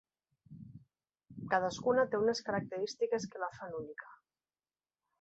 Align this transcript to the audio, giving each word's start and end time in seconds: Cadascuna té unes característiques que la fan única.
Cadascuna 1.51 2.07
té 2.15 2.21
unes 2.23 2.43
característiques 2.49 3.31
que 3.35 3.47
la 3.47 3.55
fan 3.61 3.81
única. 3.85 4.15